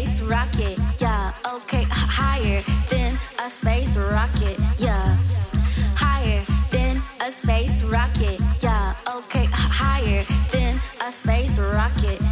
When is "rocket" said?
0.22-0.78, 3.96-4.58, 7.82-8.40, 11.58-12.29